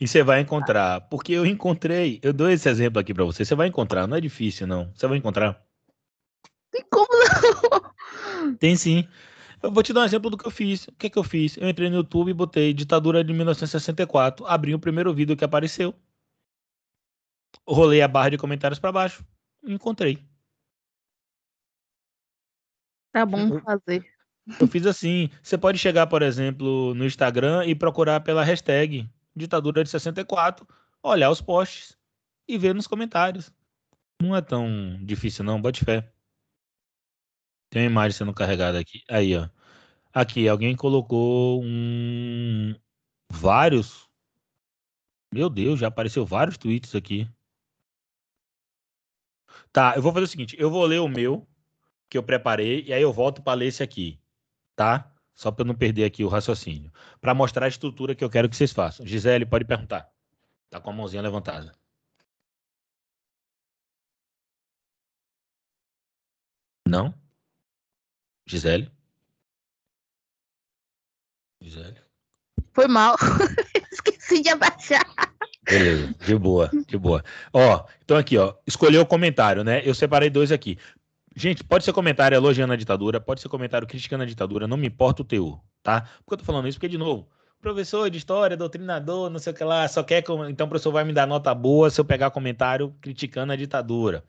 [0.00, 3.54] E você vai encontrar, porque eu encontrei, eu dou esse exemplo aqui para você, você
[3.54, 5.60] vai encontrar, não é difícil não, você vai encontrar.
[6.70, 8.56] Tem como não?
[8.58, 9.08] Tem sim.
[9.60, 10.86] Eu vou te dar um exemplo do que eu fiz.
[10.86, 11.56] O que, é que eu fiz?
[11.56, 15.92] Eu entrei no YouTube e botei ditadura de 1964, abri o primeiro vídeo que apareceu,
[17.66, 19.24] rolei a barra de comentários para baixo,
[19.64, 20.22] encontrei.
[23.12, 24.06] Tá bom fazer.
[24.60, 25.28] Eu fiz assim.
[25.42, 30.66] Você pode chegar, por exemplo, no Instagram e procurar pela hashtag ditadura de 64,
[31.02, 31.96] olhar os posts
[32.46, 33.52] e ver nos comentários.
[34.20, 36.12] Não é tão difícil não, bote fé.
[37.70, 39.02] Tem uma imagem sendo carregada aqui.
[39.08, 39.48] Aí, ó.
[40.12, 42.74] Aqui, alguém colocou um.
[43.30, 44.08] Vários.
[45.32, 47.30] Meu Deus, já apareceu vários tweets aqui.
[49.72, 51.46] Tá, eu vou fazer o seguinte: eu vou ler o meu,
[52.08, 54.18] que eu preparei, e aí eu volto para ler esse aqui.
[54.74, 55.12] Tá?
[55.38, 56.92] Só para não perder aqui o raciocínio.
[57.20, 59.06] Para mostrar a estrutura que eu quero que vocês façam.
[59.06, 60.10] Gisele, pode perguntar.
[60.68, 61.72] Tá com a mãozinha levantada.
[66.88, 67.14] Não?
[68.44, 68.90] Gisele?
[71.62, 72.02] Gisele?
[72.72, 73.14] Foi mal.
[73.92, 75.06] Esqueci de abaixar.
[75.62, 77.22] Beleza, de boa, de boa.
[77.52, 79.82] Ó, então aqui, ó, escolheu o comentário, né?
[79.84, 80.78] Eu separei dois aqui.
[81.38, 84.88] Gente, pode ser comentário elogiando a ditadura, pode ser comentário criticando a ditadura, não me
[84.88, 86.00] importa o teor, tá?
[86.00, 86.76] Por que eu tô falando isso?
[86.78, 87.28] Porque, de novo,
[87.60, 90.24] professor de história, doutrinador, não sei o que lá, só quer.
[90.48, 94.24] Então o professor vai me dar nota boa se eu pegar comentário criticando a ditadura.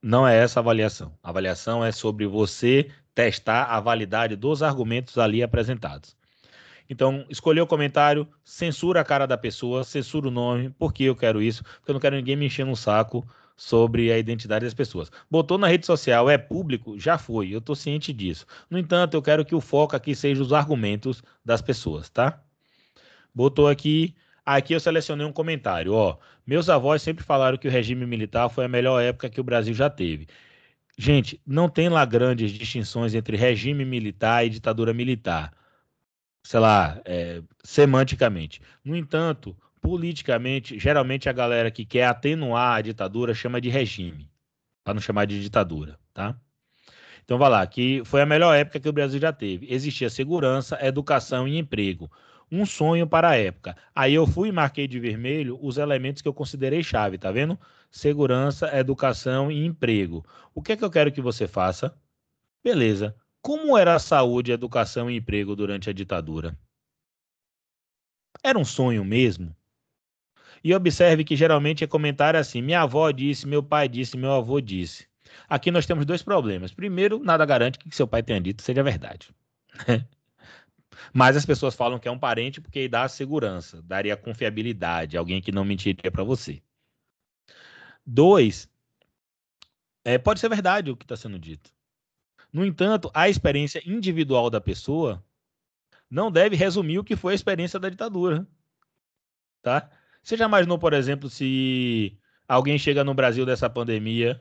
[0.00, 1.12] Não é essa a avaliação.
[1.20, 6.16] A avaliação é sobre você testar a validade dos argumentos ali apresentados.
[6.88, 11.42] Então, escolher o comentário, censura a cara da pessoa, censura o nome, porque eu quero
[11.42, 13.26] isso, porque eu não quero ninguém me enchendo um saco
[13.60, 15.12] sobre a identidade das pessoas.
[15.30, 18.46] Botou na rede social, é público, já foi, eu estou ciente disso.
[18.70, 22.42] No entanto, eu quero que o foco aqui seja os argumentos das pessoas, tá?
[23.34, 24.14] Botou aqui,
[24.46, 26.16] aqui eu selecionei um comentário, ó.
[26.46, 29.74] Meus avós sempre falaram que o regime militar foi a melhor época que o Brasil
[29.74, 30.26] já teve.
[30.96, 35.52] Gente, não tem lá grandes distinções entre regime militar e ditadura militar.
[36.42, 38.62] Sei lá, é, semanticamente.
[38.82, 44.30] No entanto, politicamente, geralmente a galera que quer atenuar a ditadura chama de regime,
[44.84, 46.38] para não chamar de ditadura, tá?
[47.24, 49.72] Então vai lá, que foi a melhor época que o Brasil já teve.
[49.72, 52.10] Existia segurança, educação e emprego
[52.50, 53.76] um sonho para a época.
[53.94, 57.58] Aí eu fui e marquei de vermelho os elementos que eu considerei chave, tá vendo?
[57.90, 60.24] Segurança, educação e emprego.
[60.54, 61.96] O que é que eu quero que você faça?
[62.62, 63.14] Beleza.
[63.40, 66.58] Como era a saúde, educação e emprego durante a ditadura?
[68.42, 69.54] Era um sonho mesmo?
[70.62, 74.60] E observe que geralmente é comentário assim: minha avó disse, meu pai disse, meu avô
[74.60, 75.08] disse.
[75.48, 76.72] Aqui nós temos dois problemas.
[76.72, 79.28] Primeiro, nada garante que seu pai tenha dito seja verdade.
[81.12, 85.52] Mas as pessoas falam que é um parente porque dá segurança, daria confiabilidade, alguém que
[85.52, 86.62] não mentiria para você.
[88.04, 88.68] Dois,
[90.04, 91.72] é, pode ser verdade o que está sendo dito.
[92.52, 95.24] No entanto, a experiência individual da pessoa
[96.10, 98.46] não deve resumir o que foi a experiência da ditadura.
[99.62, 99.90] Tá?
[100.22, 104.40] Você já imaginou, por exemplo, se alguém chega no Brasil dessa pandemia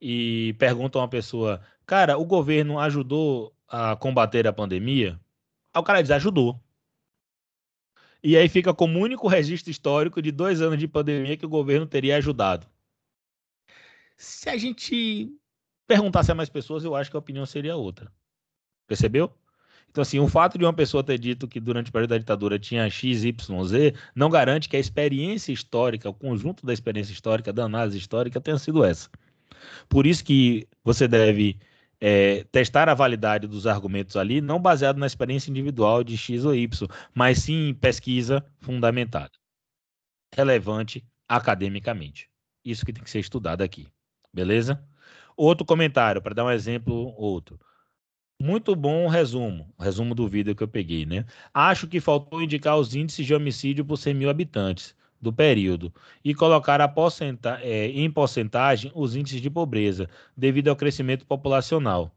[0.00, 5.20] e pergunta a uma pessoa: Cara, o governo ajudou a combater a pandemia?
[5.72, 6.60] Aí o cara diz, ajudou.
[8.22, 11.86] E aí fica como único registro histórico de dois anos de pandemia que o governo
[11.86, 12.66] teria ajudado.
[14.16, 15.34] Se a gente
[15.86, 18.12] perguntasse a mais pessoas, eu acho que a opinião seria outra.
[18.86, 19.32] Percebeu?
[19.90, 22.58] Então, assim, o fato de uma pessoa ter dito que durante o período da ditadura
[22.58, 27.52] tinha X, Y, Z, não garante que a experiência histórica, o conjunto da experiência histórica,
[27.52, 29.10] da análise histórica, tenha sido essa.
[29.88, 31.58] Por isso que você deve
[32.00, 36.54] é, testar a validade dos argumentos ali, não baseado na experiência individual de X ou
[36.54, 39.32] Y, mas sim em pesquisa fundamentada,
[40.34, 42.30] relevante academicamente.
[42.64, 43.88] Isso que tem que ser estudado aqui,
[44.32, 44.82] beleza?
[45.36, 47.58] Outro comentário, para dar um exemplo, outro.
[48.42, 51.26] Muito bom o resumo, o resumo do vídeo que eu peguei, né?
[51.52, 55.92] Acho que faltou indicar os índices de homicídio por 100 mil habitantes do período
[56.24, 62.10] e colocar porcenta é, em porcentagem os índices de pobreza, devido ao crescimento populacional.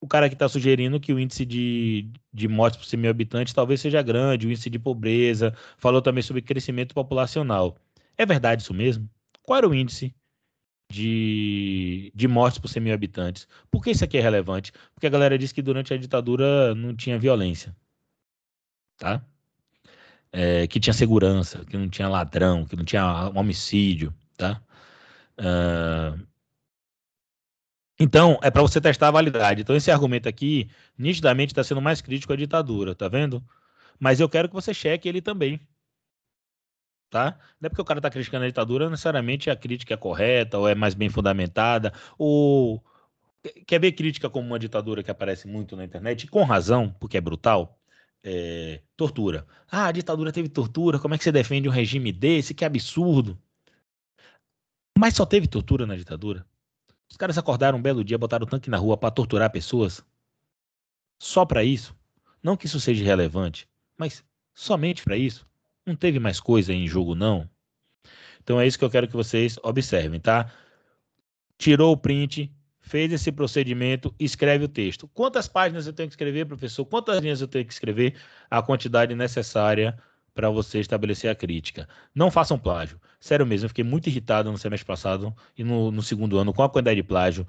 [0.00, 3.54] O cara que está sugerindo que o índice de, de mortes por 100 mil habitantes
[3.54, 7.76] talvez seja grande, o índice de pobreza, falou também sobre crescimento populacional.
[8.18, 9.08] É verdade isso mesmo?
[9.42, 10.12] Qual era o índice
[10.90, 13.46] de, de mortes por 100 mil habitantes?
[13.70, 14.72] Por que isso aqui é relevante?
[14.94, 17.74] Porque a galera disse que durante a ditadura não tinha violência.
[18.98, 19.24] Tá?
[20.32, 24.60] é, que tinha segurança, que não tinha ladrão, que não tinha homicídio, tá?
[25.38, 26.26] Uh,
[27.98, 29.62] então, é para você testar a validade.
[29.62, 33.44] Então, esse argumento aqui, nitidamente, está sendo mais crítico à ditadura, tá vendo?
[33.98, 35.60] Mas eu quero que você cheque ele também.
[37.10, 37.36] Tá?
[37.60, 40.68] Não é porque o cara está criticando a ditadura, necessariamente a crítica é correta, ou
[40.68, 42.82] é mais bem fundamentada, ou
[43.66, 47.20] quer ver crítica como uma ditadura que aparece muito na internet, com razão, porque é
[47.20, 47.80] brutal
[48.22, 49.46] é, tortura.
[49.70, 52.54] Ah, a ditadura teve tortura, como é que você defende um regime desse?
[52.54, 53.38] Que absurdo.
[54.98, 56.46] Mas só teve tortura na ditadura?
[57.10, 60.04] Os caras acordaram um belo dia, botaram o tanque na rua para torturar pessoas?
[61.18, 61.94] Só para isso?
[62.42, 63.68] Não que isso seja relevante,
[63.98, 65.49] mas somente para isso?
[65.90, 67.50] Não teve mais coisa em jogo, não?
[68.40, 70.48] Então é isso que eu quero que vocês observem, tá?
[71.58, 72.48] Tirou o print,
[72.80, 75.08] fez esse procedimento, escreve o texto.
[75.08, 76.84] Quantas páginas eu tenho que escrever, professor?
[76.84, 78.14] Quantas linhas eu tenho que escrever?
[78.48, 79.98] A quantidade necessária
[80.32, 81.88] para você estabelecer a crítica.
[82.14, 83.00] Não façam plágio.
[83.18, 86.62] Sério mesmo, eu fiquei muito irritado no semestre passado e no, no segundo ano com
[86.62, 87.44] a quantidade de plágio.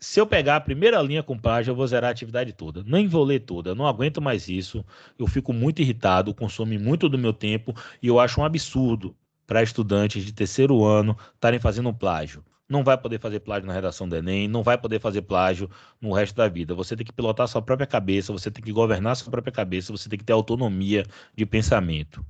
[0.00, 2.84] Se eu pegar a primeira linha com plágio, eu vou zerar a atividade toda.
[2.84, 4.84] Nem vou ler toda, não aguento mais isso.
[5.18, 9.62] Eu fico muito irritado, consome muito do meu tempo e eu acho um absurdo para
[9.62, 14.08] estudantes de terceiro ano estarem fazendo um plágio não vai poder fazer plágio na redação
[14.08, 16.74] do Enem, não vai poder fazer plágio no resto da vida.
[16.74, 20.08] Você tem que pilotar sua própria cabeça, você tem que governar sua própria cabeça, você
[20.08, 22.24] tem que ter autonomia de pensamento,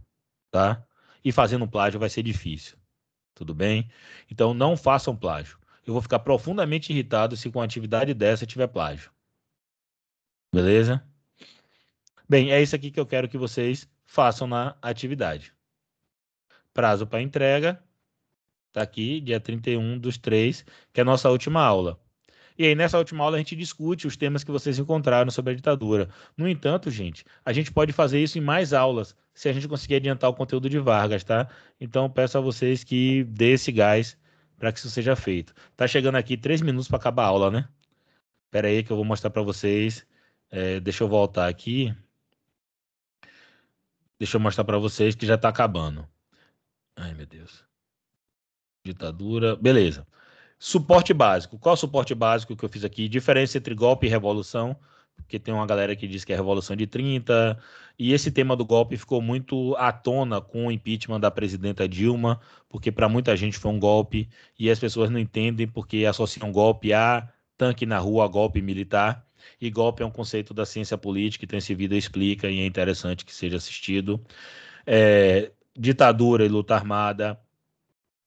[0.51, 0.83] tá?
[1.25, 2.79] E fazendo plágio vai ser difícil,
[3.35, 3.91] tudo bem?
[4.31, 5.58] Então não façam plágio.
[5.89, 9.11] Eu vou ficar profundamente irritado se com atividade dessa tiver plágio.
[10.55, 11.03] Beleza?
[12.29, 15.53] Bem, é isso aqui que eu quero que vocês façam na atividade.
[16.75, 17.83] Prazo para entrega,
[18.71, 21.99] Tá aqui, dia 31 dos 3, que é a nossa última aula.
[22.59, 25.57] E aí, nessa última aula, a gente discute os temas que vocês encontraram sobre a
[25.57, 26.11] ditadura.
[26.37, 29.95] No entanto, gente, a gente pode fazer isso em mais aulas, se a gente conseguir
[29.95, 31.49] adiantar o conteúdo de Vargas, tá?
[31.81, 34.19] Então, peço a vocês que dê esse gás
[34.59, 35.55] para que isso seja feito.
[35.77, 37.69] Tá chegando aqui três minutos para acabar a aula, né?
[38.47, 40.07] Espera aí que eu vou mostrar para vocês.
[40.51, 41.95] É, deixa eu voltar aqui.
[44.19, 46.09] Deixa eu mostrar para vocês que já está acabando.
[46.97, 47.69] Ai, meu Deus
[48.89, 50.07] ditadura, beleza.
[50.59, 51.59] Suporte básico.
[51.59, 53.09] Qual é o suporte básico que eu fiz aqui?
[53.09, 54.77] Diferença entre golpe e revolução,
[55.23, 57.59] porque tem uma galera que diz que é a Revolução de 30,
[57.99, 62.41] e esse tema do golpe ficou muito à tona com o impeachment da presidenta Dilma,
[62.69, 64.29] porque para muita gente foi um golpe,
[64.59, 69.27] e as pessoas não entendem porque associam golpe a tanque na rua, a golpe militar,
[69.61, 73.25] e golpe é um conceito da ciência política, então esse vídeo explica e é interessante
[73.25, 74.25] que seja assistido.
[74.87, 77.39] É, ditadura e luta armada,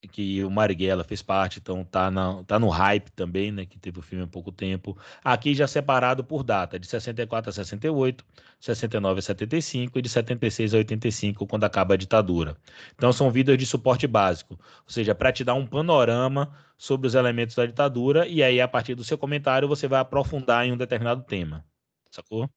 [0.08, 3.98] que o Marighella fez parte, então tá, na, tá no hype também, né, que teve
[3.98, 4.96] o filme há pouco tempo.
[5.22, 8.24] Aqui já separado por data, de 64 a 68,
[8.60, 12.56] 69 a 75 e de 76 a 85, quando acaba a ditadura.
[12.94, 17.14] Então são vídeos de suporte básico, ou seja, para te dar um panorama sobre os
[17.14, 20.76] elementos da ditadura e aí a partir do seu comentário você vai aprofundar em um
[20.76, 21.64] determinado tema.
[22.10, 22.48] Sacou?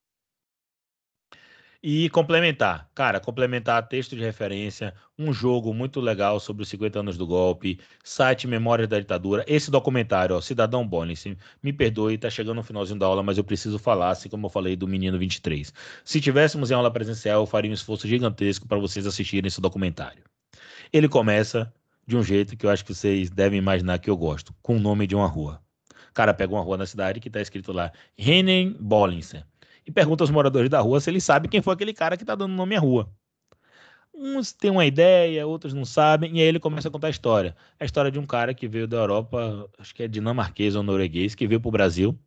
[1.88, 7.16] E complementar, cara, complementar texto de referência, um jogo muito legal sobre os 50 anos
[7.16, 11.28] do golpe, site Memórias da Ditadura, esse documentário, ó, Cidadão Bonis,
[11.62, 14.50] me perdoe, tá chegando no finalzinho da aula, mas eu preciso falar, assim como eu
[14.50, 15.72] falei do Menino 23.
[16.04, 20.24] Se tivéssemos em aula presencial, eu faria um esforço gigantesco para vocês assistirem esse documentário.
[20.92, 21.72] Ele começa
[22.08, 24.80] de um jeito que eu acho que vocês devem imaginar que eu gosto, com o
[24.80, 25.62] nome de uma rua.
[26.16, 29.44] Cara pega uma rua na cidade que tá escrito lá, Rennen Bollinsen
[29.86, 32.36] e pergunta aos moradores da rua se eles sabem quem foi aquele cara que está
[32.36, 33.10] dando nome à rua.
[34.14, 37.56] Uns têm uma ideia, outros não sabem, e aí ele começa a contar a história.
[37.78, 41.36] A história de um cara que veio da Europa, acho que é dinamarquês ou norueguês,
[41.36, 42.18] que veio para o Brasil,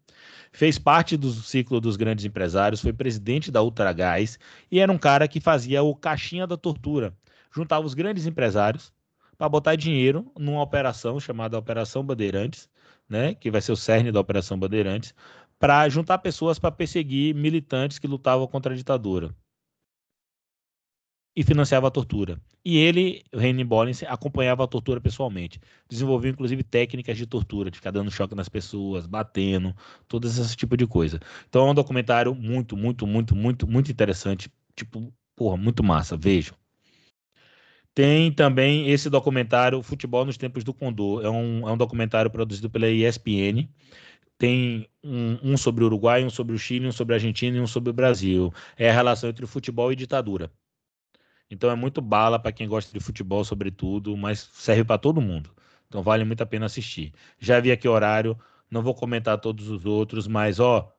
[0.52, 4.38] fez parte do ciclo dos grandes empresários, foi presidente da Ultragás
[4.70, 7.14] e era um cara que fazia o caixinha da tortura.
[7.50, 8.92] Juntava os grandes empresários
[9.36, 12.68] para botar dinheiro numa operação chamada Operação Bandeirantes,
[13.08, 15.14] né, que vai ser o cerne da Operação Bandeirantes,
[15.58, 19.34] para juntar pessoas para perseguir militantes que lutavam contra a ditadura.
[21.36, 22.40] E financiava a tortura.
[22.64, 25.60] E ele, Henry Bollins, acompanhava a tortura pessoalmente.
[25.88, 29.74] Desenvolveu, inclusive, técnicas de tortura, de ficar dando choque nas pessoas, batendo,
[30.08, 31.20] todo esse tipo de coisa.
[31.48, 34.50] Então é um documentário muito, muito, muito, muito, muito interessante.
[34.74, 36.16] Tipo, porra, muito massa.
[36.16, 36.56] Vejam.
[37.94, 41.24] Tem também esse documentário, Futebol nos Tempos do Condor.
[41.24, 43.68] É um, é um documentário produzido pela ESPN
[44.38, 47.60] tem um, um, sobre o Uruguai, um sobre o Chile, um sobre a Argentina e
[47.60, 48.52] um sobre o Brasil.
[48.76, 50.50] É a relação entre futebol e ditadura.
[51.50, 55.50] Então é muito bala para quem gosta de futebol, sobretudo, mas serve para todo mundo.
[55.88, 57.12] Então vale muito a pena assistir.
[57.38, 58.38] Já vi aqui o horário,
[58.70, 60.92] não vou comentar todos os outros, mas ó,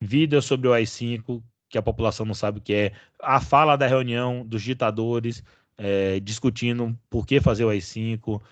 [0.00, 3.86] vídeo sobre o AI-5, que a população não sabe o que é, a fala da
[3.86, 5.42] reunião dos ditadores
[5.76, 8.42] é, discutindo por que fazer o AI-5,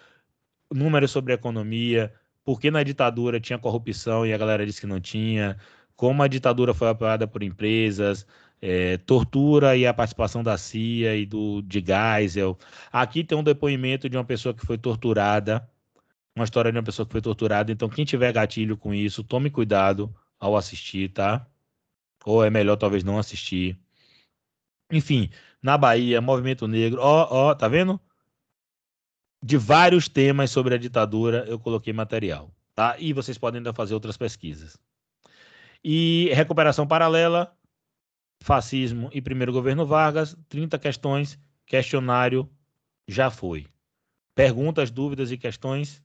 [0.72, 2.12] números sobre economia,
[2.46, 5.59] porque na ditadura tinha corrupção e a galera disse que não tinha,
[5.96, 8.27] como a ditadura foi apoiada por empresas,
[8.62, 12.56] é, tortura e a participação da CIA e do de Geisel.
[12.92, 15.68] Aqui tem um depoimento de uma pessoa que foi torturada,
[16.37, 17.73] uma história de uma pessoa que foi torturada.
[17.73, 21.46] Então, quem tiver gatilho com isso, tome cuidado ao assistir, tá?
[22.25, 23.79] Ou é melhor talvez não assistir.
[24.90, 25.31] Enfim,
[25.62, 28.00] na Bahia, movimento negro, ó, ó, tá vendo?
[29.47, 32.53] de vários temas sobre a ditadura, eu coloquei material.
[32.75, 32.99] Tá?
[32.99, 34.77] E vocês podem ainda fazer outras pesquisas.
[35.85, 37.57] E recuperação paralela,
[38.42, 42.51] fascismo e primeiro governo Vargas, 30 questões, questionário
[43.07, 43.69] já foi.
[44.35, 46.03] Perguntas, dúvidas e questões?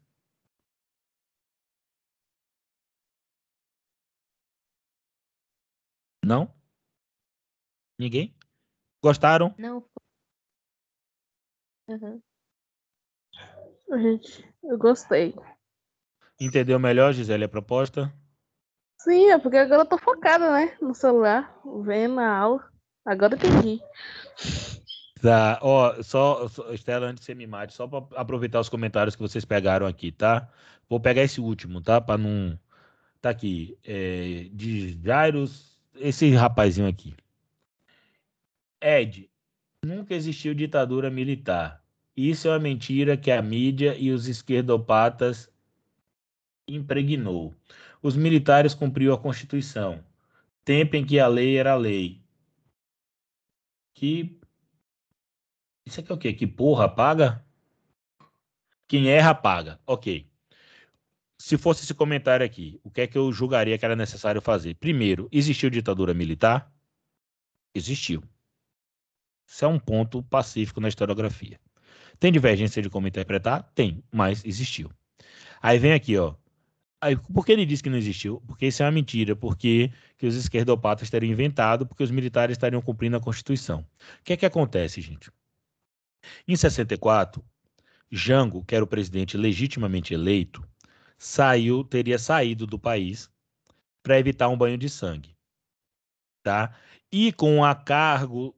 [6.24, 6.54] Não?
[7.98, 8.36] Ninguém?
[9.02, 9.56] Gostaram?
[9.58, 9.84] Não.
[11.88, 12.22] Uhum.
[13.92, 15.36] Gente, eu gostei.
[16.40, 18.12] Entendeu melhor, Gisele, a proposta?
[18.98, 20.78] Sim, é porque agora eu tô focada, né?
[20.82, 22.72] No celular, vendo a aula.
[23.06, 23.82] Agora eu entendi.
[25.22, 29.16] Tá, ó, só, só Estela, antes de você me mate, só para aproveitar os comentários
[29.16, 30.50] que vocês pegaram aqui, tá?
[30.90, 32.02] Vou pegar esse último, tá?
[32.02, 32.58] Para não.
[33.22, 33.78] Tá aqui.
[33.84, 37.16] É, de Jairus, esse rapazinho aqui.
[38.82, 39.30] Ed,
[39.84, 41.81] nunca existiu ditadura militar.
[42.16, 45.50] Isso é uma mentira que a mídia e os esquerdopatas
[46.68, 47.56] impregnou.
[48.02, 50.04] Os militares cumpriu a Constituição.
[50.64, 52.22] Tempo em que a lei era lei.
[53.94, 54.40] Que.
[55.86, 56.34] Isso aqui é o quê?
[56.34, 57.44] Que porra paga?
[58.88, 59.80] Quem erra, paga.
[59.86, 60.30] Ok.
[61.40, 64.76] Se fosse esse comentário aqui, o que é que eu julgaria que era necessário fazer?
[64.76, 66.72] Primeiro, existiu ditadura militar?
[67.74, 68.24] Existiu.
[69.48, 71.60] Isso é um ponto pacífico na historiografia.
[72.22, 73.64] Tem divergência de como interpretar?
[73.74, 74.92] Tem, mas existiu.
[75.60, 76.36] Aí vem aqui, ó.
[77.02, 78.40] Aí, por que ele diz que não existiu?
[78.46, 82.80] Porque isso é uma mentira, porque que os esquerdopatas teriam inventado, porque os militares estariam
[82.80, 83.80] cumprindo a Constituição.
[84.20, 85.32] O que é que acontece, gente?
[86.48, 87.44] Em 64,
[88.12, 90.64] Jango, que era o presidente legitimamente eleito,
[91.18, 93.32] saiu, teria saído do país
[94.04, 95.36] para evitar um banho de sangue,
[96.44, 96.72] tá?
[97.12, 98.56] E com a cargo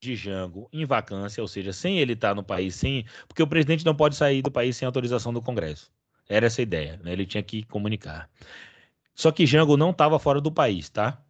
[0.00, 3.84] de Jango em vacância, ou seja, sem ele estar no país, sem, porque o presidente
[3.84, 5.90] não pode sair do país sem autorização do Congresso.
[6.28, 7.12] Era essa a ideia, né?
[7.12, 8.28] Ele tinha que comunicar.
[9.14, 11.22] Só que Jango não estava fora do país, tá?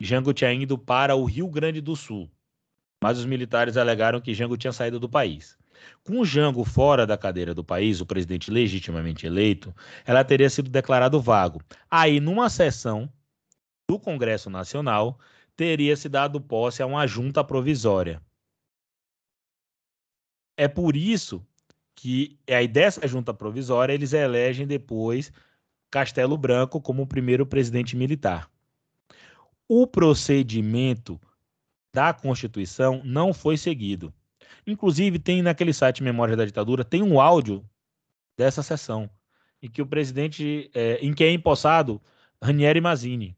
[0.00, 2.30] Jango tinha ido para o Rio Grande do Sul,
[3.02, 5.56] mas os militares alegaram que Jango tinha saído do país.
[6.04, 11.20] Com Jango fora da cadeira do país, o presidente legitimamente eleito, ela teria sido declarado
[11.20, 11.60] vago.
[11.90, 13.10] Aí, numa sessão
[13.88, 15.18] do Congresso Nacional,
[15.56, 18.22] teria se dado posse a uma junta provisória.
[20.56, 21.44] É por isso
[21.94, 25.32] que aí dessa junta provisória eles elegem depois
[25.90, 28.50] Castelo Branco como o primeiro presidente militar.
[29.68, 31.20] O procedimento
[31.92, 34.12] da Constituição não foi seguido.
[34.66, 37.64] Inclusive tem naquele site Memória da Ditadura tem um áudio
[38.36, 39.08] dessa sessão
[39.62, 42.02] em que o presidente, é, em que é empossado
[42.42, 43.36] Ranieri Mazzini,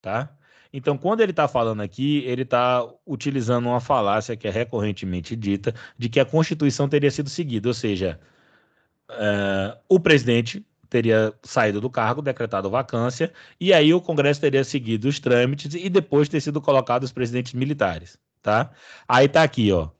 [0.00, 0.36] tá?
[0.72, 5.74] Então, quando ele está falando aqui, ele está utilizando uma falácia que é recorrentemente dita
[5.98, 8.18] de que a Constituição teria sido seguida, ou seja,
[9.10, 15.08] uh, o presidente teria saído do cargo, decretado vacância, e aí o Congresso teria seguido
[15.08, 18.70] os trâmites e depois ter sido colocados os presidentes militares, tá?
[19.08, 19.90] Aí tá aqui, ó.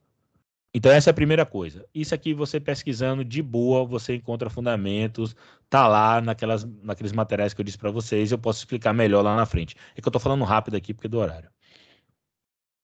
[0.75, 1.87] Então, essa é a primeira coisa.
[1.95, 5.37] Isso aqui, você pesquisando de boa, você encontra fundamentos,
[5.69, 9.37] tá lá naquelas, naqueles materiais que eu disse para vocês, eu posso explicar melhor lá
[9.37, 9.77] na frente.
[9.95, 11.51] É que eu tô falando rápido aqui porque é do horário.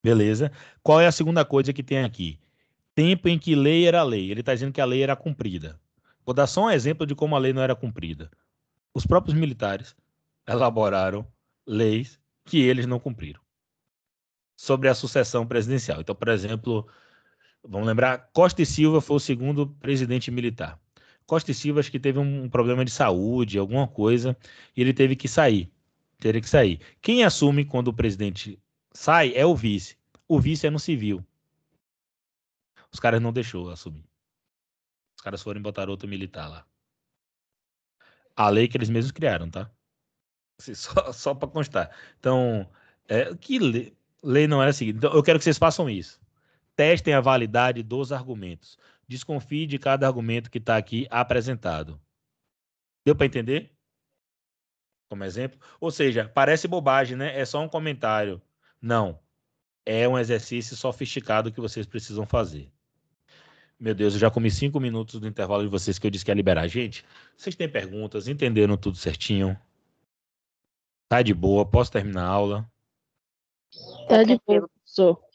[0.05, 0.53] Beleza?
[0.83, 2.39] Qual é a segunda coisa que tem aqui?
[2.95, 4.31] Tempo em que lei era lei.
[4.31, 5.81] Ele está dizendo que a lei era cumprida.
[6.27, 8.31] Vou dar só um exemplo de como a lei não era cumprida.
[8.93, 9.97] Os próprios militares
[10.47, 11.27] elaboraram
[11.67, 13.41] leis que eles não cumpriram
[14.57, 16.01] sobre a sucessão presidencial.
[16.01, 16.87] Então, por exemplo,
[17.63, 20.81] Vamos lembrar, Costa e Silva foi o segundo presidente militar.
[21.27, 24.37] Costa e Silva acho que teve um problema de saúde, alguma coisa,
[24.77, 25.71] e ele teve que sair.
[26.19, 26.81] Teria que sair.
[27.03, 28.59] Quem assume quando o presidente
[28.93, 29.97] sai é o vice.
[30.27, 31.25] O vice é no civil.
[32.93, 34.05] Os caras não deixou assumir.
[35.17, 36.67] Os caras foram botar outro militar lá.
[38.35, 39.71] A lei que eles mesmos criaram, tá?
[40.59, 41.95] Só, só para constar.
[42.19, 42.69] Então,
[43.07, 44.99] é, que lei, lei não era seguida.
[44.99, 46.21] Então, eu quero que vocês façam isso
[46.79, 48.79] testem a validade dos argumentos.
[49.09, 52.01] Desconfie de cada argumento que está aqui apresentado.
[53.05, 53.73] Deu para entender?
[55.11, 55.59] Como exemplo?
[55.81, 57.37] Ou seja, parece bobagem, né?
[57.37, 58.41] É só um comentário.
[58.81, 59.19] Não.
[59.85, 62.71] É um exercício sofisticado que vocês precisam fazer.
[63.81, 66.31] Meu Deus, eu já comi cinco minutos do intervalo de vocês que eu disse que
[66.31, 66.69] ia liberar.
[66.69, 67.05] Gente,
[67.37, 68.29] vocês têm perguntas?
[68.29, 69.61] Entenderam tudo certinho?
[71.09, 71.67] Tá de boa?
[71.67, 72.71] Posso terminar a aula?
[74.09, 75.28] Tá de boa, professor.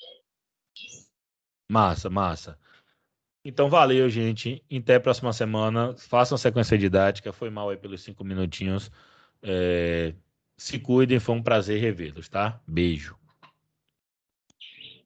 [1.74, 2.60] Massa, massa.
[3.44, 4.64] Então, valeu, gente.
[4.72, 5.96] Até a próxima semana.
[5.98, 7.34] Façam sequência didática.
[7.34, 8.92] Foi mal aí pelos cinco minutinhos.
[9.42, 10.14] É...
[10.56, 12.62] Se cuidem, foi um prazer revê-los, tá?
[12.68, 13.18] Beijo.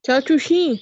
[0.03, 0.77] Tchau, Tchuxim.